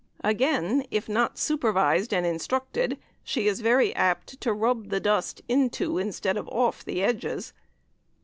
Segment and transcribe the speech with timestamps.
[0.23, 5.99] Again, if not supervised and instructed, she is very apt to rub the dust into,
[5.99, 7.53] instead of off, the edges.